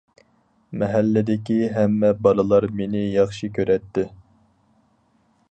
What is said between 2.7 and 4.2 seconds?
مېنى ياخشى كۆرەتتى.